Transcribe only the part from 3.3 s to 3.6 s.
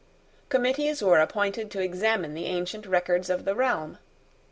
the